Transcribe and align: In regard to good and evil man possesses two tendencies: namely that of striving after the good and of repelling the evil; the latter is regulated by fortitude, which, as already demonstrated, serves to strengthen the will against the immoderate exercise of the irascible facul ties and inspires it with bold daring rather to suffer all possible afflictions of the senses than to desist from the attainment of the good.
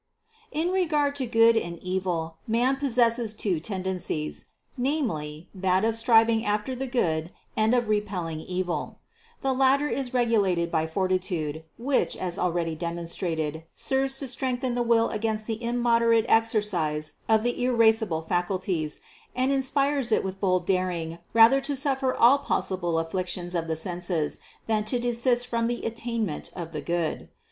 In 0.51 0.71
regard 0.71 1.15
to 1.17 1.27
good 1.27 1.55
and 1.55 1.77
evil 1.83 2.37
man 2.47 2.77
possesses 2.77 3.35
two 3.35 3.59
tendencies: 3.59 4.45
namely 4.75 5.47
that 5.53 5.85
of 5.85 5.95
striving 5.95 6.43
after 6.43 6.75
the 6.75 6.87
good 6.87 7.31
and 7.55 7.75
of 7.75 7.87
repelling 7.87 8.39
the 8.39 8.51
evil; 8.51 8.97
the 9.41 9.53
latter 9.53 9.87
is 9.89 10.11
regulated 10.11 10.71
by 10.71 10.87
fortitude, 10.87 11.65
which, 11.77 12.17
as 12.17 12.39
already 12.39 12.73
demonstrated, 12.73 13.63
serves 13.75 14.17
to 14.17 14.27
strengthen 14.27 14.73
the 14.73 14.81
will 14.81 15.09
against 15.09 15.45
the 15.45 15.63
immoderate 15.63 16.25
exercise 16.27 17.13
of 17.29 17.43
the 17.43 17.63
irascible 17.63 18.25
facul 18.27 18.59
ties 18.59 19.01
and 19.35 19.51
inspires 19.51 20.11
it 20.11 20.23
with 20.23 20.39
bold 20.41 20.65
daring 20.65 21.19
rather 21.31 21.61
to 21.61 21.75
suffer 21.75 22.11
all 22.15 22.39
possible 22.39 22.97
afflictions 22.97 23.53
of 23.53 23.67
the 23.67 23.75
senses 23.75 24.39
than 24.65 24.83
to 24.83 24.97
desist 24.97 25.45
from 25.45 25.67
the 25.67 25.83
attainment 25.85 26.49
of 26.55 26.71
the 26.71 26.81
good. 26.81 27.29